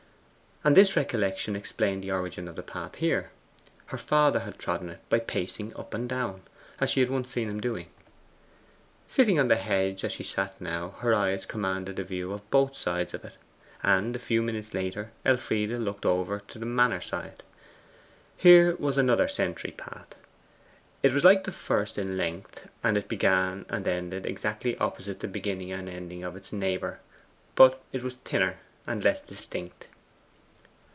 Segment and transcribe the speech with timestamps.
[0.63, 3.31] And this recollection explained the origin of the path here.
[3.87, 6.43] Her father had trodden it by pacing up and down,
[6.79, 7.87] as she had once seen him doing.
[9.07, 12.77] Sitting on the hedge as she sat now, her eyes commanded a view of both
[12.77, 13.33] sides of it.
[13.81, 17.41] And a few minutes later, Elfride looked over to the manor side.
[18.37, 20.13] Here was another sentry path.
[21.01, 25.27] It was like the first in length, and it began and ended exactly opposite the
[25.27, 26.99] beginning and ending of its neighbour,
[27.55, 29.87] but it was thinner, and less distinct.